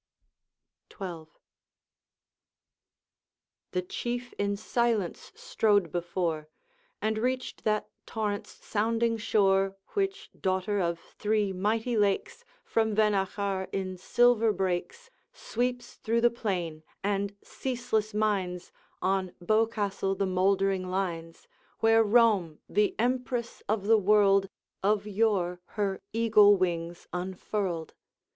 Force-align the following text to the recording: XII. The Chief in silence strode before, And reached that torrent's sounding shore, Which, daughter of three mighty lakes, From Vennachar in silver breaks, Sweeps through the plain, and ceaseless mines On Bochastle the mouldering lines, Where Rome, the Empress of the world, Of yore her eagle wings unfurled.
XII. 0.91 1.25
The 3.69 3.83
Chief 3.83 4.33
in 4.39 4.57
silence 4.57 5.31
strode 5.35 5.91
before, 5.91 6.49
And 7.03 7.19
reached 7.19 7.63
that 7.65 7.87
torrent's 8.07 8.65
sounding 8.65 9.17
shore, 9.17 9.75
Which, 9.89 10.31
daughter 10.35 10.79
of 10.79 10.97
three 10.97 11.53
mighty 11.53 11.97
lakes, 11.97 12.43
From 12.63 12.95
Vennachar 12.95 13.69
in 13.71 13.95
silver 13.95 14.51
breaks, 14.51 15.11
Sweeps 15.33 15.97
through 15.97 16.21
the 16.21 16.31
plain, 16.31 16.81
and 17.03 17.35
ceaseless 17.43 18.11
mines 18.11 18.71
On 19.03 19.33
Bochastle 19.39 20.17
the 20.17 20.25
mouldering 20.25 20.89
lines, 20.89 21.47
Where 21.79 22.01
Rome, 22.03 22.57
the 22.67 22.95
Empress 22.97 23.61
of 23.69 23.85
the 23.85 23.99
world, 23.99 24.49
Of 24.81 25.05
yore 25.05 25.61
her 25.77 26.01
eagle 26.11 26.57
wings 26.57 27.07
unfurled. 27.13 27.93